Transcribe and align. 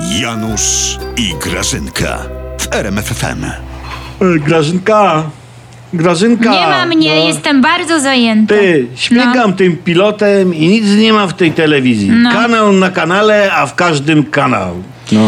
Janusz 0.00 0.98
i 1.16 1.34
Grażynka 1.42 2.18
w 2.58 2.74
RMFFM. 2.74 3.44
Grażynka, 4.20 5.22
Grażynka. 5.92 6.50
Nie 6.50 6.66
ma 6.66 6.86
mnie, 6.86 7.16
no. 7.16 7.26
jestem 7.26 7.62
bardzo 7.62 8.00
zajęta. 8.00 8.54
Ty, 8.54 8.86
śmigam 8.96 9.52
tym 9.52 9.76
pilotem 9.76 10.54
i 10.54 10.68
nic 10.68 10.86
nie 10.86 11.12
ma 11.12 11.26
w 11.26 11.34
tej 11.34 11.52
telewizji. 11.52 12.10
No. 12.10 12.32
Kanał 12.32 12.72
na 12.72 12.90
kanale, 12.90 13.52
a 13.52 13.66
w 13.66 13.74
każdym 13.74 14.24
kanał. 14.24 14.82
No. 15.12 15.20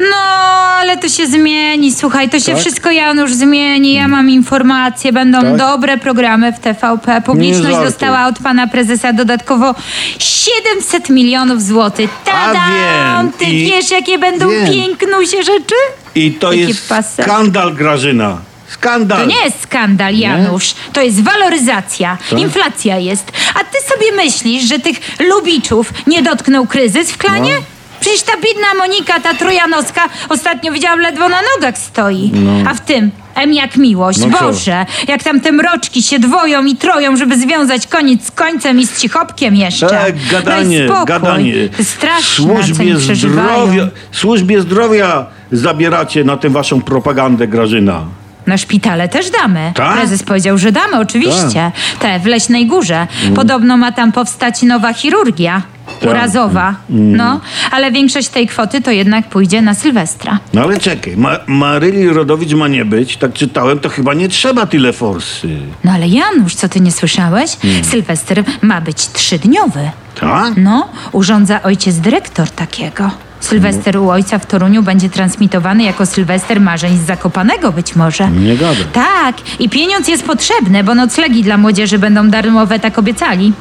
No, 0.00 0.67
ale 0.78 0.96
to 0.96 1.08
się 1.08 1.26
zmieni, 1.26 1.92
słuchaj, 1.94 2.28
to 2.28 2.40
się 2.40 2.52
Tak? 2.52 2.60
wszystko 2.60 2.90
Janusz 2.90 3.32
zmieni, 3.32 3.94
ja 3.94 4.08
mam 4.08 4.30
informacje, 4.30 5.12
będą 5.12 5.40
Tak? 5.40 5.56
dobre 5.56 5.98
programy 5.98 6.52
w 6.52 6.58
TVP. 6.58 7.14
Nie 7.14 7.20
Publiczność 7.22 7.76
dostała 7.78 8.26
od 8.26 8.38
pana 8.38 8.66
prezesa 8.66 9.12
dodatkowo 9.12 9.74
700 10.18 11.10
milionów 11.10 11.62
złotych. 11.62 12.10
Tada! 12.24 12.60
wiem. 12.70 13.32
Ty 13.32 13.44
I- 13.44 13.66
wiesz, 13.70 13.90
jakie 13.90 14.18
będą 14.18 14.48
wiem. 14.48 14.72
pięknusie 14.72 15.36
rzeczy? 15.42 15.74
I 16.14 16.32
to 16.32 16.52
Jaki 16.52 16.68
jest 16.68 16.88
pasek. 16.88 17.24
skandal, 17.26 17.74
Grażyna. 17.74 18.38
Skandal. 18.68 19.18
To 19.20 19.26
nie 19.26 19.44
jest 19.44 19.62
skandal, 19.62 20.14
Janusz. 20.16 20.74
To 20.92 21.02
jest 21.02 21.22
waloryzacja. 21.22 22.18
Inflacja 22.36 22.98
jest. 22.98 23.32
A 23.54 23.58
ty 23.58 23.78
sobie 23.88 24.12
myślisz, 24.24 24.64
że 24.64 24.78
tych 24.78 24.96
lubiczów 25.28 25.92
nie 26.06 26.22
dotknął 26.22 26.66
kryzys 26.66 27.10
w 27.12 27.18
klanie? 27.18 27.54
No. 27.54 27.77
Przecież 28.00 28.22
ta 28.22 28.32
biedna 28.32 28.66
Monika, 28.78 29.20
ta 29.20 29.34
trojanowska, 29.34 30.00
ostatnio 30.28 30.72
widziałam, 30.72 31.00
ledwo 31.00 31.28
na 31.28 31.38
nogach 31.56 31.78
stoi. 31.78 32.30
A 32.70 32.74
w 32.74 32.80
tym 32.80 33.10
M 33.34 33.52
jak 33.52 33.76
miłość. 33.76 34.18
No 34.18 34.38
co? 34.38 34.44
Boże, 34.44 34.86
jak 35.08 35.22
tam 35.22 35.40
te 35.40 35.52
mroczki 35.52 36.02
się 36.02 36.18
dwoją 36.18 36.64
i 36.64 36.76
troją, 36.76 37.16
żeby 37.16 37.38
związać 37.38 37.86
koniec 37.86 38.24
z 38.26 38.30
końcem 38.30 38.80
i 38.80 38.86
z 38.86 39.00
cichopkiem 39.00 39.54
jeszcze. 39.56 39.86
Tak, 39.86 40.14
gadanie, 40.30 40.78
Daj 40.78 40.88
spokój. 40.88 41.06
gadanie. 41.06 41.54
Straszne, 41.82 42.22
Służbie 42.44 42.96
zdrowia, 42.98 43.88
służbie 44.12 44.60
zdrowia 44.60 45.26
zabieracie 45.52 46.24
na 46.24 46.36
tę 46.36 46.50
waszą 46.50 46.82
propagandę, 46.82 47.48
Grażyna. 47.48 48.02
Na 48.46 48.58
szpitale 48.58 49.08
też 49.08 49.30
damy. 49.30 49.72
Tak? 49.74 49.96
Prezes 49.96 50.22
powiedział, 50.22 50.58
że 50.58 50.72
damy, 50.72 50.98
oczywiście. 50.98 51.72
Te 52.00 52.18
w 52.20 52.26
Leśnej 52.26 52.66
Górze. 52.66 53.06
Podobno 53.34 53.76
ma 53.76 53.92
tam 53.92 54.12
powstać 54.12 54.62
nowa 54.62 54.92
chirurgia. 54.92 55.62
Urazowa. 56.10 56.74
No, 56.88 57.40
ale 57.70 57.92
większość 57.92 58.28
tej 58.28 58.46
kwoty 58.46 58.80
to 58.80 58.90
jednak 58.90 59.28
pójdzie 59.28 59.62
na 59.62 59.74
Sylwestra. 59.74 60.38
No 60.54 60.62
ale 60.62 60.78
czekaj, 60.80 61.16
Ma- 61.16 61.38
Maryli 61.46 62.08
Rodowicz 62.08 62.52
ma 62.52 62.68
nie 62.68 62.84
być, 62.84 63.16
tak 63.16 63.32
czytałem, 63.32 63.78
to 63.78 63.88
chyba 63.88 64.14
nie 64.14 64.28
trzeba 64.28 64.66
tyle 64.66 64.92
forsy. 64.92 65.48
No 65.84 65.92
ale 65.92 66.08
Janusz, 66.08 66.54
co 66.54 66.68
ty 66.68 66.80
nie 66.80 66.92
słyszałeś? 66.92 67.50
Sylwester 67.82 68.44
ma 68.62 68.80
być 68.80 68.96
trzydniowy. 69.12 69.90
Tak? 70.20 70.52
No, 70.56 70.88
urządza 71.12 71.62
ojciec 71.62 71.96
dyrektor 71.98 72.50
takiego. 72.50 73.10
Sylwester 73.40 73.96
u 73.96 74.10
ojca 74.10 74.38
w 74.38 74.46
Toruniu 74.46 74.82
będzie 74.82 75.10
transmitowany 75.10 75.82
jako 75.82 76.06
Sylwester 76.06 76.60
marzeń 76.60 76.98
z 76.98 77.06
Zakopanego 77.06 77.72
być 77.72 77.96
może. 77.96 78.30
Nie 78.30 78.56
gada. 78.56 78.84
Tak, 78.92 79.36
i 79.58 79.68
pieniądz 79.68 80.08
jest 80.08 80.24
potrzebny, 80.24 80.84
bo 80.84 80.94
noclegi 80.94 81.42
dla 81.42 81.56
młodzieży 81.58 81.98
będą 81.98 82.30
darmowe, 82.30 82.78
tak 82.78 82.98
obiecali. 82.98 83.52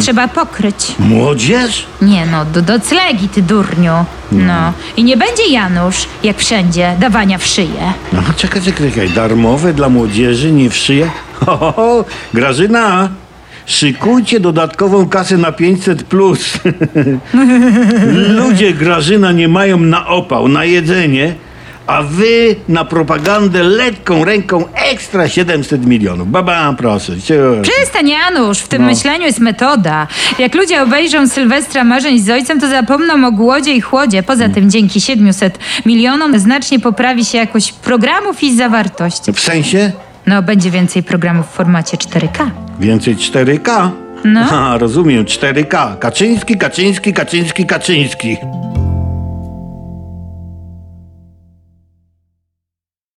Trzeba 0.00 0.28
pokryć. 0.28 0.76
Młodzież? 0.98 1.86
Nie 2.02 2.26
no, 2.26 2.44
do 2.44 2.62
doclegi, 2.62 3.28
ty 3.28 3.42
durniu. 3.42 3.92
No. 4.32 4.72
I 4.96 5.04
nie 5.04 5.16
będzie 5.16 5.46
Janusz, 5.50 6.06
jak 6.22 6.38
wszędzie, 6.38 6.96
dawania 7.00 7.38
w 7.38 7.46
szyję. 7.46 7.92
No 8.12 8.22
czekaj, 8.36 8.62
czekaj, 8.62 8.90
czekaj, 8.90 9.10
darmowe 9.10 9.74
dla 9.74 9.88
młodzieży, 9.88 10.52
nie 10.52 10.70
w 10.70 10.76
szyję? 10.76 11.10
Ho, 11.46 11.56
ho, 11.56 11.72
ho. 11.72 12.04
Grażyna, 12.34 13.08
szykujcie 13.66 14.40
dodatkową 14.40 15.08
kasę 15.08 15.36
na 15.36 15.52
500 15.52 16.02
plus. 16.02 16.58
Ludzie, 18.38 18.72
Grażyna, 18.72 19.32
nie 19.32 19.48
mają 19.48 19.80
na 19.80 20.06
opał, 20.06 20.48
na 20.48 20.64
jedzenie, 20.64 21.34
a 21.86 22.02
wy 22.02 22.56
na 22.68 22.84
propagandę 22.84 23.62
lekką 23.62 24.24
ręką 24.24 24.64
ekstra 24.74 25.28
700 25.28 25.86
milionów. 25.86 26.30
Baba, 26.30 26.74
proszę. 26.78 27.12
Przestań, 27.62 28.08
Janusz, 28.08 28.58
w 28.58 28.68
tym 28.68 28.82
No. 28.82 28.88
myśleniu 28.88 29.24
jest 29.24 29.40
metoda. 29.40 30.06
Jak 30.38 30.54
ludzie 30.54 30.82
obejrzą 30.82 31.28
Sylwestra 31.28 31.84
marzeń 31.84 32.18
z 32.20 32.30
ojcem, 32.30 32.60
to 32.60 32.68
zapomną 32.68 33.26
o 33.26 33.32
głodzie 33.32 33.72
i 33.74 33.80
chłodzie. 33.80 34.22
Poza 34.22 34.48
tym 34.48 34.70
dzięki 34.70 35.00
700 35.00 35.58
milionom 35.86 36.38
znacznie 36.38 36.80
poprawi 36.80 37.24
się 37.24 37.38
jakość 37.38 37.72
programów 37.72 38.42
i 38.42 38.56
zawartość. 38.56 39.22
W 39.34 39.40
sensie? 39.40 39.92
No, 40.26 40.42
będzie 40.42 40.70
więcej 40.70 41.02
programów 41.02 41.46
w 41.46 41.50
formacie 41.50 41.96
4K. 41.96 42.50
Więcej 42.80 43.16
4K? 43.16 43.90
No. 44.24 44.40
A, 44.58 44.78
rozumiem, 44.78 45.24
4K. 45.24 45.98
Kaczyński, 45.98 46.58
Kaczyński, 46.58 47.12
Kaczyński, 47.12 47.66
Kaczyński. 47.66 48.36